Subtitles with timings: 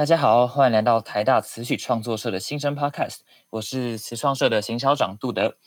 [0.00, 3.18] 大家好，欢迎来到台大词曲创作社的新生 Podcast，
[3.50, 5.58] 我是词创社的行销长杜德。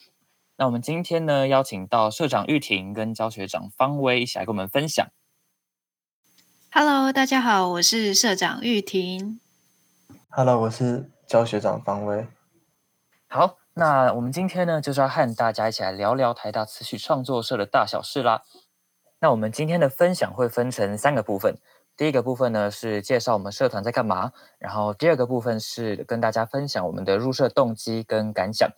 [0.58, 5.08] 那我们今天呢，邀请到社长玉婷跟教学长方威一起来跟我们分享。
[6.72, 9.40] Hello，大家好，我是社长玉婷。
[10.30, 12.26] Hello，我是教学长方威。
[13.28, 18.42] 好，那我们今天呢，就是要和大家一起来聊聊台大词曲创作社的大小事啦。
[19.20, 21.60] 那我们今天的分享会分成三个部分，
[21.96, 28.70] 第一个部分呢是介绍我们社团在干嘛，然后第二个部分是跟大家分享我们的入社动机跟感想，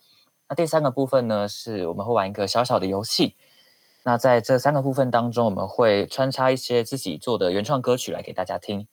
[0.48, 3.36] 那第三个部分呢是我们会玩一个小小的游戏。
[4.04, 8.86] 那在这三个部分当中，我们会穿插一些自己做的原创歌曲来给大家听。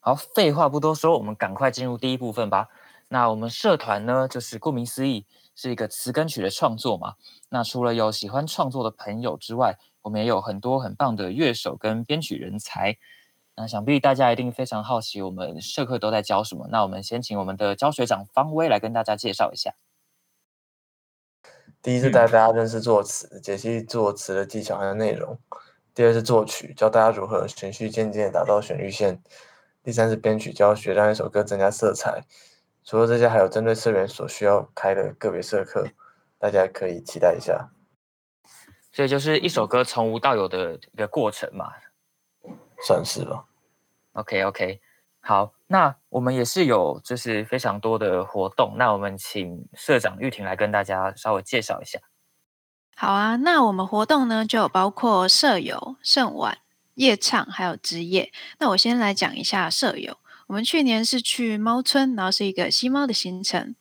[0.00, 2.68] 好，废话不多说，我们赶快进入第一部分吧。
[3.08, 7.14] 那我们社团呢，就是顾名思义是一个词跟曲的创作嘛。
[7.48, 12.96] 那除了有喜欢创作的朋友之外，我们也有很多很棒的乐手跟编曲人才。
[13.54, 16.66] 那想必大家一定非常好奇，我们社课都在教什么？
[16.70, 19.74] 那我们先请我们的教学长方威来跟大家介绍一下。
[21.82, 25.36] 第一是带大家认识作词，解析作词的技巧和内容；
[25.94, 29.16] 第二是作曲，教大家如何循序渐进打造旋律线；
[29.82, 32.24] 第三是编曲教学，让一首歌增加色彩。
[32.84, 35.86] 除了这些，还有针对社员所需要开的个别社课，
[36.38, 37.70] 大家可以期待一下。
[38.92, 41.72] 所以就是一首歌从无到有的一个过程嘛。
[42.84, 43.44] 算是吧。
[44.14, 44.80] OK OK，
[45.20, 52.00] 好，那我们也是有就是非常多的活动，那我们请社长玉婷来跟大家稍微介绍一下。
[52.96, 56.58] 好啊，那我们活动呢就有包括社游、盛晚、
[56.94, 58.32] 夜唱，还有之夜。
[58.58, 60.18] 那我先来讲一下社游。
[60.52, 63.74] 我们去年是去猫村，然后是一个吸猫的行程，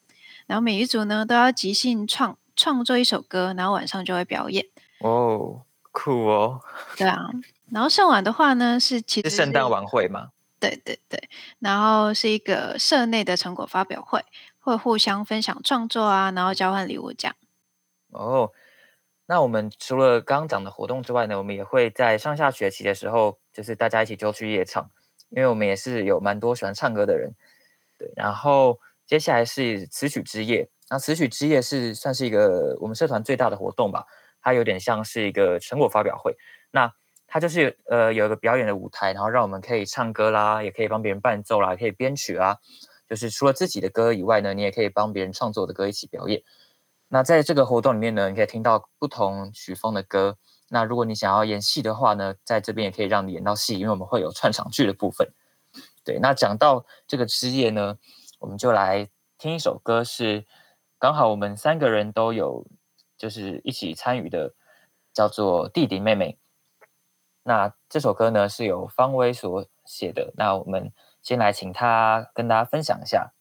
[0.48, 4.66] 然后每一组呢都要即兴创创作一首歌，然后晚上就会表演。
[5.00, 6.62] 哦，酷哦！
[6.96, 7.30] 对啊，
[7.72, 10.30] 然后盛晚的话呢是其实是圣诞晚会吗？
[10.62, 11.30] 对对对，
[11.60, 14.24] 然后是一个社内的成果发表会，
[14.62, 17.36] 会互相分享创作啊，然后交换礼物这样。
[18.12, 18.50] 哦，
[19.26, 24.90] 那我们除了刚刚讲的活动之外呢，我们也会在上下学期的时候，就是大家一起就去夜唱，
[25.32, 27.34] 因为我们也是有蛮多喜欢唱歌的人。
[27.98, 34.06] 对，然后接下来是词曲之夜，那词曲之夜是算是一个我们社团最大的活动吧，
[34.42, 36.36] 它有点像是一个成果发表会。
[36.72, 36.92] 那
[37.28, 42.58] 它就是呃有一个表演的舞台，然后让我们可以唱歌啦，也可以帮别人伴奏啦，可以编曲啊。
[43.08, 46.42] 就是除了自己的歌以外呢，你也可以帮别人创作的歌一起表演。
[47.10, 50.38] 那在这个活动里面呢，你可以听到不同曲风的歌。
[50.74, 55.28] 那如果你想要演戏的话呢，在这边也可以让你演到戏，因为我们会有串场剧的部分。
[56.06, 57.98] 对，那讲到这个之夜呢，
[58.40, 60.46] 我们就来听一首歌，是
[60.98, 62.66] 刚好我们三个人都有
[63.18, 64.56] 就是一起参与的，
[65.12, 66.40] 叫做《弟弟妹妹》。
[67.44, 73.34] 那这首歌呢是由方威所写的，那我们先来请他跟大家分享一下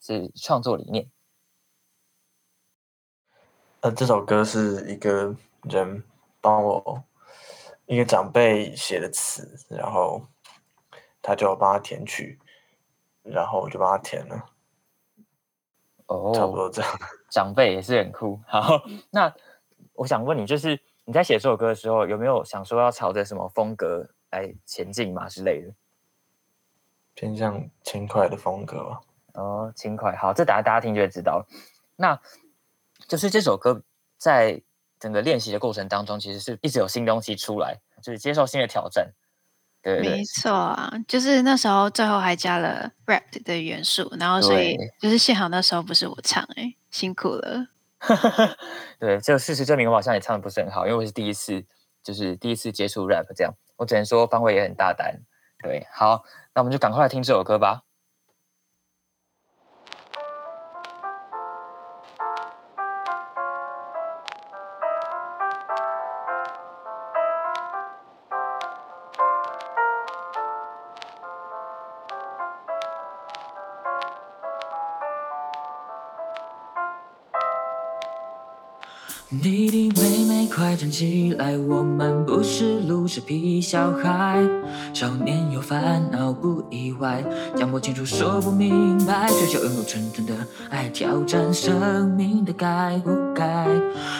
[0.00, 1.08] 是创作理念。
[3.82, 6.02] 呃，这首歌是一个人
[6.42, 7.02] 帮我
[7.86, 10.22] 一个长辈写的词，然后
[11.22, 12.38] 他就帮他填曲，
[13.22, 14.44] 然后我就帮他填了。
[16.06, 16.90] 哦，差不多这样。
[17.32, 18.38] 长辈也是很酷。
[18.46, 19.34] 好， 那
[19.94, 25.72] 我想问你，就是你在写这首歌的时候，有没有想说要朝着什么风格来前进嘛之类的？
[27.14, 29.00] 偏向轻快的风格吧。
[29.34, 30.16] 哦，轻快。
[30.16, 31.46] 好，这等下大家听就会知道了。
[31.96, 32.20] 那
[33.06, 33.82] 就是这首歌
[34.18, 34.60] 在
[35.02, 39.12] 整个练习的过程当中，其实是一直有新东西出来，就是接受新的挑战。
[39.82, 47.66] 对对没错啊，就是那时候最后还加了 rap 的元素，然后所以就是幸好那时候不是我唱、欸，哎，辛苦了。
[49.00, 51.64] 对，就事实证明我好像也唱的不是很好，因为我是第一次，
[52.04, 55.20] 就是第一次接触 rap 这样，我只能说方伟也很大胆。
[55.60, 56.22] 对，好，
[56.54, 57.82] 那我们就赶快来听这首歌吧。
[79.40, 81.56] 弟弟妹妹，快站起来！
[81.56, 84.42] 我们不是路是皮小孩，
[84.92, 87.24] 少年有烦恼不意外，
[87.56, 90.34] 讲不清楚说不明白，追求拥有纯纯的
[90.68, 93.66] 爱，挑战生命的该不该，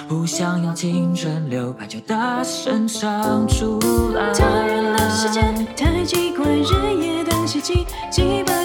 [0.08, 3.78] 不想要青春流排就大声唱出
[4.14, 4.32] 来。
[4.32, 5.42] 太远的世界
[5.76, 8.61] 太奇怪，日夜等希冀，几百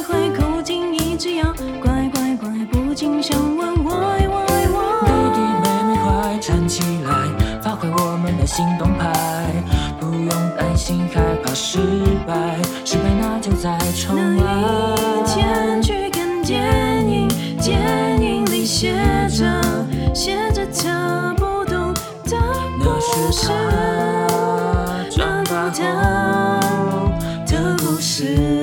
[11.48, 11.80] 怕失
[12.28, 15.82] 败，失败那就再重那一天。
[15.82, 16.62] 去看电
[17.10, 18.94] 影，电影里写
[19.30, 19.64] 着
[20.14, 21.94] 写着他不懂
[22.26, 22.38] 的
[22.78, 23.54] 那是他
[25.10, 27.10] 长大后
[27.48, 28.57] 的故事。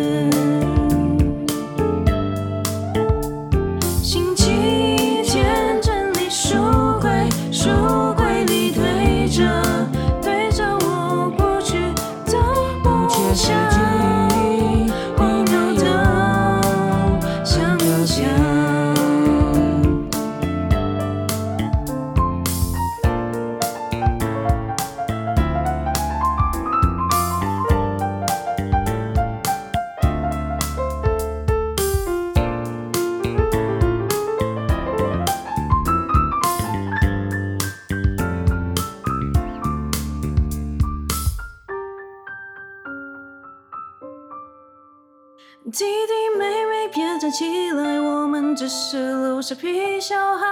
[49.54, 50.46] 是皮小孩，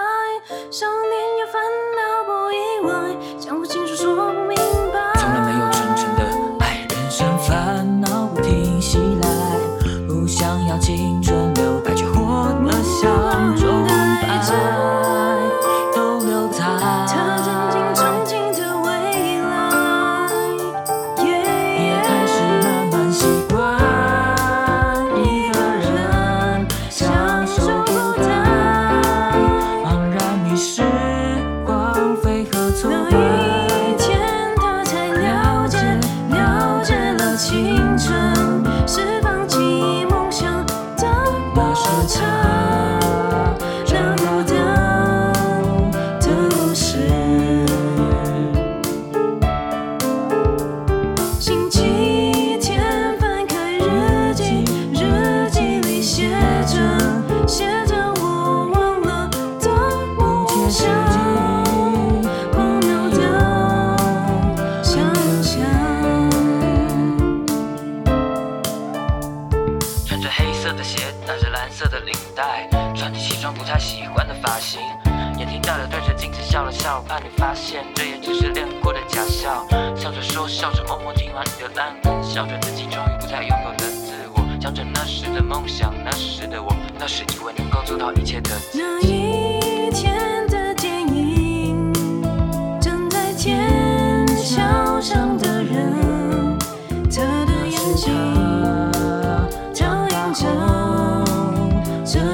[0.71, 0.89] 像
[70.63, 74.79] 色的鞋，打着蓝色的领带，穿着西装不太喜欢的发型，
[75.37, 79.67] 眼睛大的对着镜子笑了笑，怕你发现这也只是练过的假笑。
[79.93, 89.01] 笑着说，笑着默默听完你的烂梗，笑着自己终于不再拥有的自我，讲着那时的梦想，那时的我，那时以为能够做到一切的那。
[89.01, 91.91] 一天的电影，
[92.79, 95.37] 正在天桥上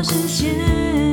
[0.04, 1.09] 实现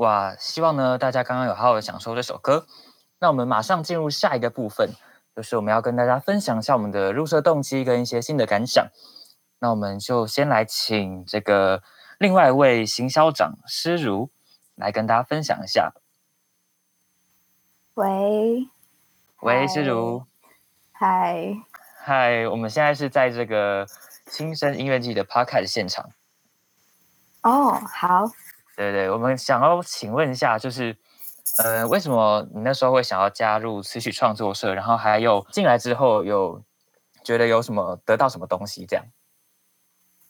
[0.00, 2.66] 哇，希望呢大家刚刚有好好的享受这首歌。
[3.18, 4.88] 那我们马上进入下一个部分，
[5.36, 8.88] 就是我们要跟大家分享一下我们的入社动机跟一些新的感想。
[9.58, 11.82] 那我们就先来请这个
[12.16, 14.30] 另外一位行销长施如
[14.74, 15.92] 来跟大家分享一下。
[17.92, 18.70] 喂，
[19.42, 20.24] 喂，嗨施如，
[20.92, 21.56] 嗨，
[22.02, 23.86] 嗨，我们现在是在这个
[24.28, 26.08] 新生音乐季的 Podcast 现场。
[27.42, 28.24] 哦，好，
[28.80, 30.96] 对对，我们想要请问一下，就是
[31.58, 34.72] 呃，为什么你那时候会想要加入词曲创作社？
[34.72, 36.62] 然后还有进来之后有
[37.22, 38.86] 觉得有什么得到什么东西？
[38.86, 39.04] 这样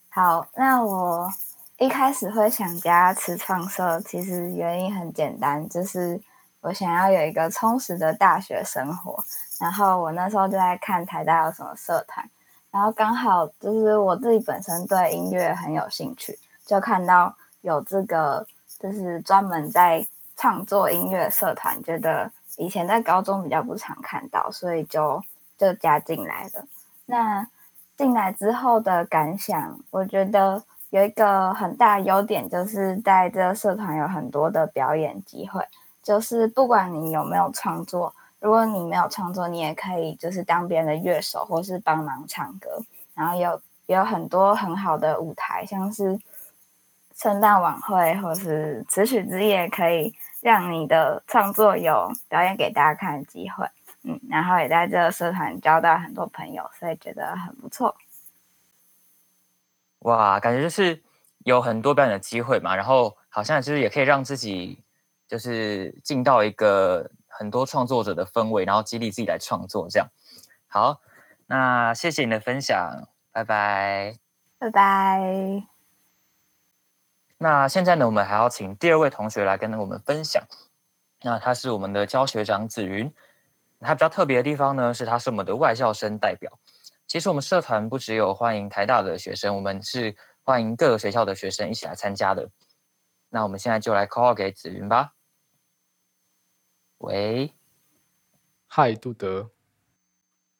[0.08, 1.30] 好，那我
[1.78, 6.20] 一开始会想加词创社，其实原因很简单，就是
[6.62, 9.22] 我想要有一个充实的大学生活。
[9.60, 12.28] 然后我那时候就在看台大有什么社团，
[12.72, 18.46] 然后刚好就是我自己本身对音乐很有兴趣，就看到有这个
[18.78, 25.22] 就是专门在创作音乐社团，觉得以前在高中比较不常看到，所以就
[25.58, 26.64] 就加进来了。
[27.06, 27.46] 那
[27.96, 35.62] 进来之后的感想，我觉得有一个很大的优点，就是在这个社团有很多的表演机会，
[36.02, 42.82] 就是不管你有没有创作，如果你没有创作，你也可以就是当别人的乐手，或是帮忙唱歌，
[43.14, 46.18] 然后有有很多很好的舞台，像是
[47.20, 53.66] 圣诞晚会或是词曲之夜，可以让你的创作有表演给大家看的机会。
[54.04, 57.94] 嗯，然后也在这个社团交到很多朋友，所以觉得很不错。
[59.98, 61.02] 哇，感觉就是
[61.40, 64.82] 有很多表演的机会嘛，然后好像就是也可以让自己
[65.28, 70.08] 就是进到一个很多创作者的氛围，然后激励自己来创作这样。
[70.68, 71.02] 好，
[71.48, 74.14] 那谢谢你的分享，拜拜。
[74.58, 75.69] 拜拜。
[77.42, 80.46] 那现在呢，我们还要请第二位同学来跟我们分享。
[81.22, 83.10] 那他是我们的教学长子云，
[83.80, 86.52] 他比较特别的地方呢，是他是我们的外校生代表。
[87.06, 92.50] 其实我们社团不只有欢迎台大的学生，我们是欢迎各个学校的学生一起来参加的。
[93.30, 95.14] 那我们现在就来 call 给子云吧。
[96.98, 97.54] 喂，
[98.66, 99.50] 嗨，杜德，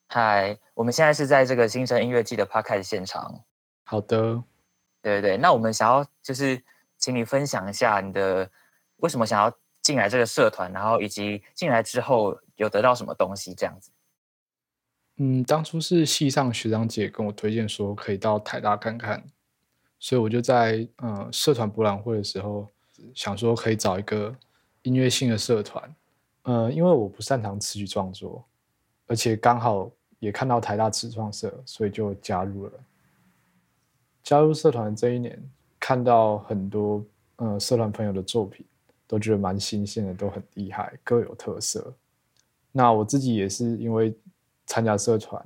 [0.08, 3.44] 嗨，我们现在是在这个新生音乐季的 podcast 现场。
[3.84, 4.42] 好的，
[5.02, 6.62] 对对对，那我们想要就是
[6.98, 8.50] 请你分享一下你的
[8.96, 13.90] 为什么想要进来这个社团，然后以及进来之后有得到什么东西这样子。
[15.16, 19.22] 嗯，当初是系上学长姐跟我推荐说可以到台大看看，
[19.98, 22.66] 所以我就在呃社团博览会的时候
[23.14, 24.34] 想说可以找一个
[24.82, 25.94] 音乐性的社团，
[26.42, 28.42] 呃，因为我不擅长词曲创作，
[29.06, 29.90] 而且刚好
[30.20, 32.72] 也看到台大词创社，所以就加入了。
[34.22, 35.42] 加入社团这一年，
[35.78, 37.04] 看到很多
[37.36, 38.64] 呃社团朋友的作品，
[39.06, 41.92] 都觉得蛮新鲜的，都很厉害，各有特色。
[42.72, 44.14] 那我自己也是因为
[44.66, 45.44] 参加社团，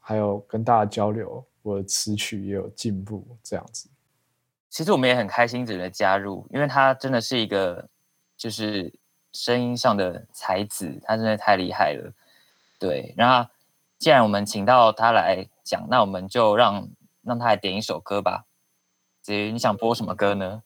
[0.00, 3.88] 还有跟大家交流，我的词曲也有进步，这样子。
[4.68, 7.88] 其实我们也很开心子云的加入，因为他真的是一个
[8.36, 8.92] 就是
[9.32, 12.12] 声音上的才子，他真的太厉害了。
[12.78, 13.48] 对，那
[13.98, 16.86] 既然我们请到他来讲，那我们就让
[17.26, 18.46] 让他来点一首歌吧。
[19.20, 20.62] 子瑜，你想播什么歌呢？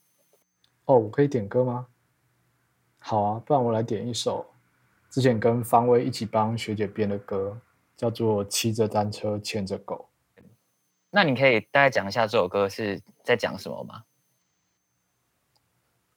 [0.85, 1.87] 哦，我可以点歌吗？
[2.99, 4.47] 好啊，不然我来点一首
[5.09, 7.59] 之前跟方威一起帮学姐编的歌，
[7.97, 10.11] 叫做《骑着单车牵着狗》。
[11.11, 14.05] 那你可以大概讲一下这首歌是在讲什么吗？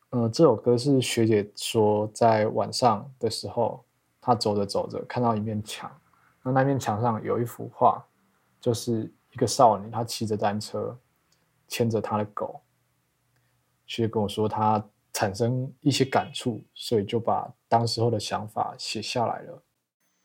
[0.10, 3.86] 呃，这首歌是学姐说，在晚上的时候，
[4.22, 5.92] 她走着走着看到一面墙，
[6.44, 8.06] 那那面墙上有一幅画，
[8.62, 10.98] 就是一个少女，她骑着单车，
[11.68, 12.62] 牵着她的狗。
[13.86, 19.64] 学姐跟我说，她产生一些感触，所以就把当时候的想法写下来了。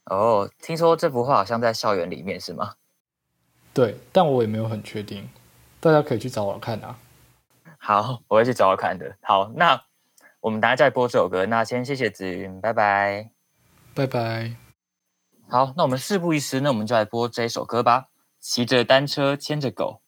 [0.06, 2.74] 哦，听说这幅画好像在校园里面是吗？
[3.74, 5.28] 对，但我也没有很确定，
[5.80, 6.98] 大家可以去找我看啊。
[7.78, 9.16] 好，我会去找我看的。
[9.22, 9.84] 好，那
[10.40, 11.46] 我们等下再播这首歌。
[11.46, 13.30] 那先谢谢子云，拜拜。
[13.94, 14.56] 拜拜。
[15.48, 18.07] 好，那我们事不宜迟，那我们就来播这一首歌吧。
[18.40, 20.00] 骑着单车，牵着狗。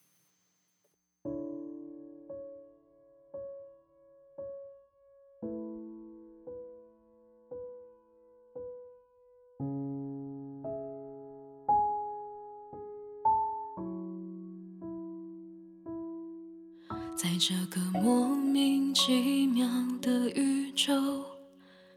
[17.16, 19.68] 在这个莫名其妙
[20.00, 20.94] 的宇宙，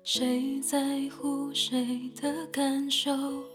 [0.03, 3.52] 谁在乎谁的感受？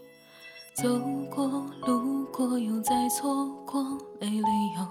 [0.75, 0.87] 走
[1.29, 1.45] 过，
[1.85, 3.83] 路过，又再错过，
[4.19, 4.87] 没理由。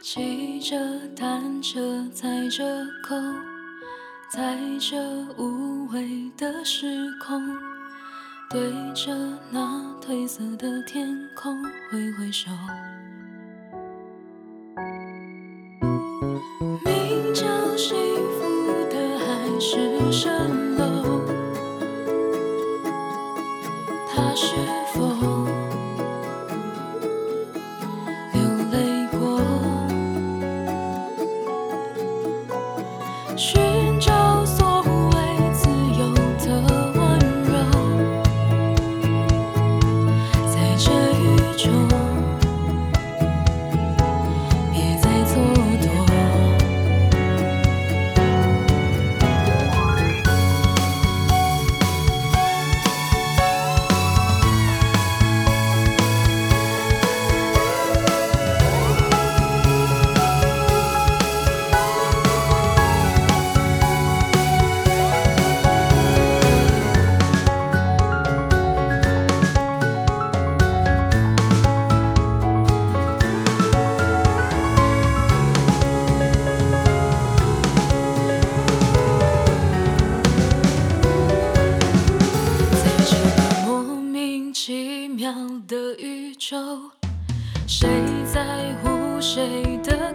[0.00, 0.76] 骑着
[1.16, 2.64] 单车，载着
[3.08, 3.16] 狗，
[4.30, 4.96] 在这
[5.38, 6.86] 无味的时
[7.24, 7.40] 空。
[8.50, 9.14] 对着
[9.50, 12.50] 那褪色的天空挥挥手，
[33.36, 34.11] 寻找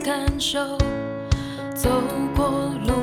[0.07, 0.77] 感受？
[1.75, 1.89] 走
[2.33, 2.47] 过，
[2.85, 2.93] 路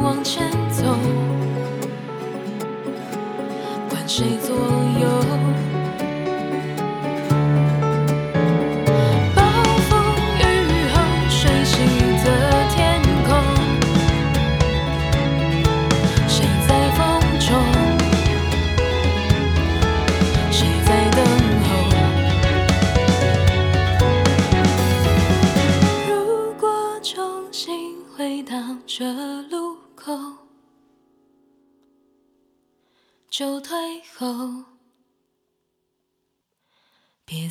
[0.00, 0.84] 往前走，
[3.88, 4.54] 管谁左
[5.00, 5.17] 右。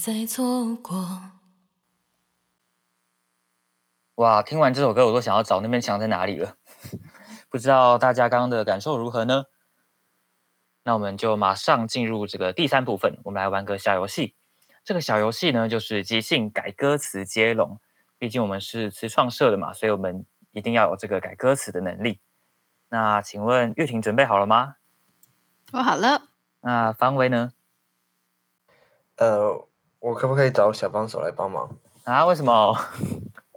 [0.07, 1.21] 再错过。
[4.15, 6.55] 哇，听完这首歌，我都想要找那面墙在哪里了。
[7.51, 9.43] 不知道大家刚刚的感受如何呢？
[10.83, 14.33] 那我们就马上进入这个第三部分，我们来玩个小游戏。
[14.85, 17.81] 这个小游戏呢，就是即兴改歌词接龙。
[18.17, 22.21] 毕竟我们是词创社的嘛，所以我们一定要有这个改歌词的能力。
[22.87, 24.77] 那请问玉婷准备好了吗？
[25.73, 26.29] 我好了，
[26.61, 27.51] 那方威呢？
[29.17, 29.66] 呃，
[29.99, 31.69] 我可不可以找小帮手来帮忙？
[32.03, 32.73] 啊，为什么？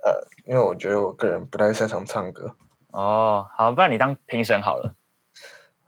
[0.03, 2.55] 呃，因为我觉得我个人不太擅长唱歌。
[2.93, 4.95] 哦，好，不然你当评审好了。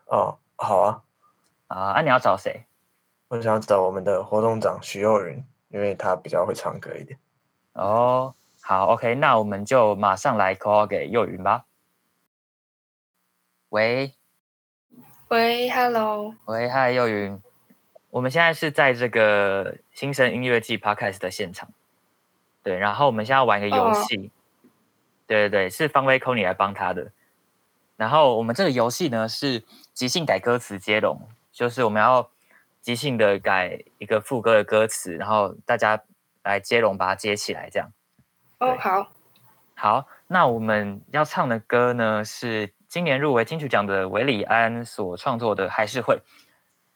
[0.06, 1.02] 哦，好啊，
[1.68, 2.64] 啊，那、你要找谁？
[3.28, 7.18] 我想要找我们的活动长徐幼云，因为他比较会唱歌一点。
[7.72, 11.64] 哦，好，OK，那我们就马上来 call 给幼云吧。
[13.70, 14.12] 喂，
[15.28, 17.42] 喂，Hello，喂，嗨，幼云，
[18.12, 21.70] 我们现在是在这个新生音乐季 Podcast 的现场，
[22.62, 24.30] 对，然后我们现在要玩一个游哦戏，
[25.26, 27.10] 对对对，是方威 c o n y 来帮他的。
[27.96, 32.28] 然后我们这个游戏呢是即兴改歌词接龙，就是我们要
[32.82, 35.98] 即兴的改一个副歌的歌词，然后大家
[36.42, 37.90] 来接龙把它接起来，这样。
[38.58, 39.10] 哦，对好，
[39.74, 46.16] 好，那我们要唱的歌呢是今年入围金曲奖的韦礼安所创作的《还是会》。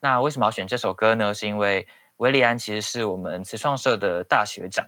[0.06, 1.34] 那为什么要选这首歌呢？
[1.34, 1.84] 是因为
[2.18, 4.86] 韦礼安其实是我们词创社的大学长。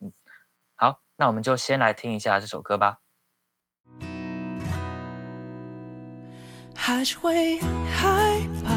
[0.00, 0.10] 嗯，
[0.74, 2.96] 好，那我们就先来听一下这首歌吧。
[6.74, 7.60] 还是会
[7.92, 8.72] 害怕，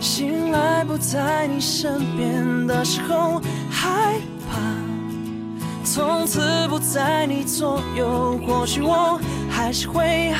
[0.00, 4.18] 醒来不在你身边的时候害
[4.50, 8.36] 怕，从此不在你左右。
[8.38, 9.16] 或许我
[9.48, 10.32] 还是会，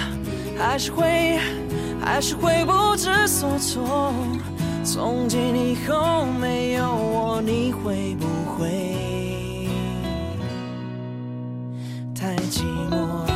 [0.58, 1.38] 还是会，
[2.02, 4.12] 还是会不知所措。
[4.84, 9.68] 从今以后没有我，你会不会
[12.14, 13.26] 太寂寞？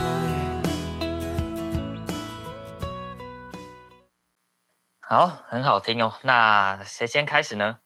[5.01, 6.15] 好，很好听哦。
[6.23, 7.79] 那谁先开始呢？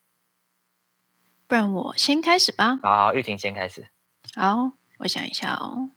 [1.46, 2.78] 不然我先开始吧。
[2.82, 3.88] 好好，玉婷先开始。
[4.34, 5.90] 好，我想一下哦，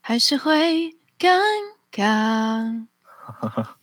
[0.00, 1.40] 还是会尴
[1.90, 2.86] 尬。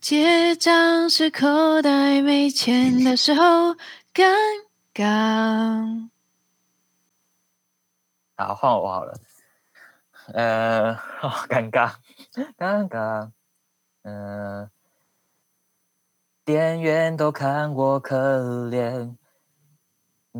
[0.00, 3.74] 结账时口袋没钱的时候，
[4.12, 4.34] 尴
[4.94, 6.08] 尬。
[8.36, 9.18] 好，换我好了。
[10.34, 11.94] 呃， 好尴尬，
[12.56, 13.30] 尴尬。
[14.02, 14.70] 嗯、
[16.44, 19.16] 店员都看我可怜，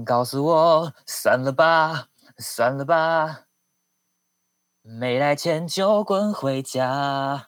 [0.06, 3.46] 告诉我算了吧，算了吧，
[4.82, 7.47] 没来钱就滚回家。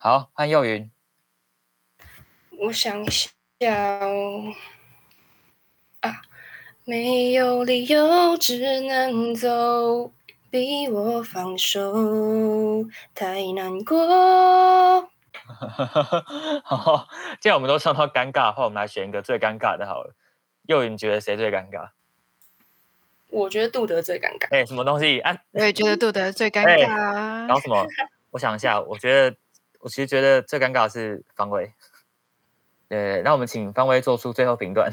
[0.00, 0.88] 好，换幼云。
[2.56, 4.54] 我想一下哦，
[6.02, 6.22] 啊，
[6.84, 10.12] 没有理由只能走，
[10.50, 15.10] 逼我放手，太难过。
[16.62, 17.08] 好，
[17.40, 20.14] 既然我们都唱到尴尬的话，我们来选一个最尴尬的好了。
[20.66, 21.88] 幼云觉得谁最尴尬？
[23.30, 24.46] 我觉得杜德最尴尬。
[24.50, 25.18] 哎、什么东西？
[25.18, 27.48] 啊，我也觉得杜德最尴哎尬啊。
[27.48, 27.84] 搞什么？
[28.30, 29.36] 我想一下，我觉得
[29.80, 31.72] 我其实觉得最尴尬的是方威。
[32.88, 34.92] 对，那我们请方威做出最后评断。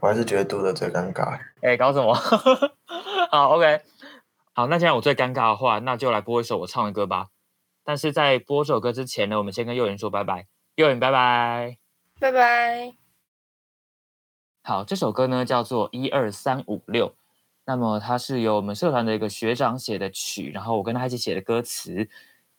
[0.00, 1.40] 我还是觉得读的最尴尬。
[1.62, 2.14] 哎、搞什么？
[3.32, 3.80] 好，OK，
[4.52, 7.28] 好，那既然我最尴尬的话，那就来播一首我唱的歌吧。
[7.82, 10.46] 但是在播这首歌之前呢，我们先跟幼云说拜拜。
[10.76, 11.78] 幼云，拜拜。
[12.20, 12.94] 拜拜。
[14.62, 17.14] 好，这首歌呢叫做一二三五六，
[17.64, 22.08] 那么它是由我们社团的一个学长写的曲，然后我跟他一起写的歌词。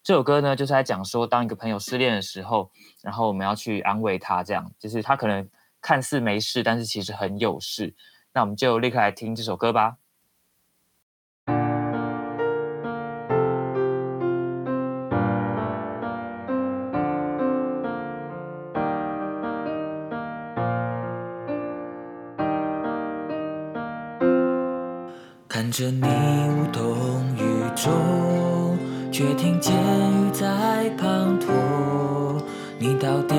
[0.01, 2.71] 这首歌呢就是在讲说，当一个朋友失恋的时候，
[3.03, 5.47] 然后我们要去安慰他，这样就是他可能
[5.81, 7.93] 看似没事，但是其实很有事。
[8.33, 9.97] 那我们就立刻来听这首歌吧。
[25.47, 26.01] 看着你
[32.99, 33.35] 到底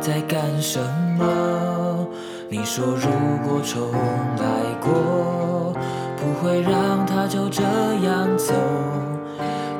[0.00, 0.78] 在干什
[1.18, 2.06] 么？
[2.50, 3.08] 你说如
[3.48, 3.90] 果重
[4.36, 4.44] 来
[4.82, 5.72] 过，
[6.16, 8.52] 不会让他就这样走。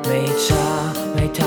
[0.09, 0.55] 没差，
[1.15, 1.45] 没他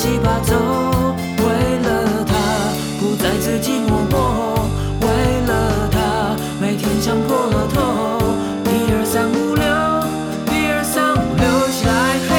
[0.00, 0.54] 七八糟。
[1.36, 1.44] 为
[1.80, 2.32] 了他，
[2.98, 4.66] 不再自己默默。
[5.02, 5.06] 为
[5.46, 8.18] 了他，每天想破了头。
[8.64, 9.62] 一二三五六，
[10.56, 12.32] 一二三五六，起来嘿！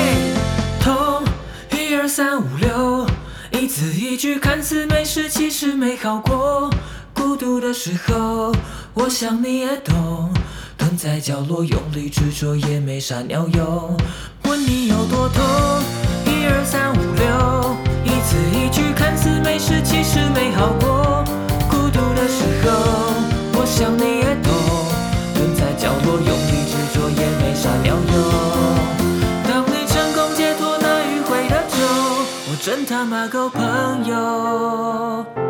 [0.79, 1.23] 痛，
[1.77, 3.05] 一二三五六，
[3.51, 6.67] 一字一句看似没事，其实没好过。
[7.13, 8.51] 孤独的时候，
[8.95, 10.33] 我想你也懂。
[10.79, 13.95] 蹲在角落用力执着，也没啥鸟用。
[14.45, 16.00] 问你有多痛？
[16.41, 21.23] 一二三五六，一字一句看似没事，其实没好过。
[21.69, 22.71] 孤独的时候，
[23.53, 24.51] 我想你也懂。
[25.35, 28.15] 蹲在角落用力执着，也没啥鸟用。
[29.47, 31.77] 当你成功解脱那迂回的咒，
[32.49, 33.61] 我真他妈够朋
[34.05, 35.40] 友。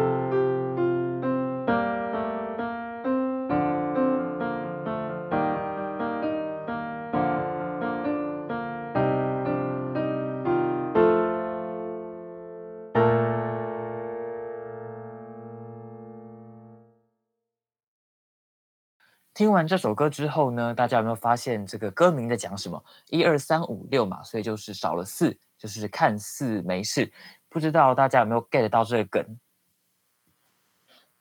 [19.41, 22.83] 听完这首歌之后呢，大家有没有发现这个歌名在讲什么？
[23.09, 27.11] 一二三五六嘛，所以就是少了四，就是看似没事。
[27.49, 29.39] 不知道大家有没有 get 到这个梗？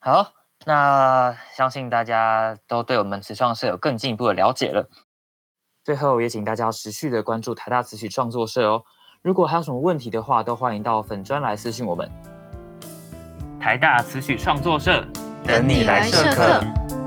[0.00, 0.34] 好，
[0.66, 4.90] 那相信大家都对我们词创社有更进一步的了解了。
[5.82, 8.84] 最后也请大家持续的关注台大词曲创作社哦。
[9.22, 12.06] 如果还有什么问题的话，都欢迎到粉专来私信我们。
[13.58, 15.02] 台大词曲创作社
[15.42, 16.99] 等你来社课。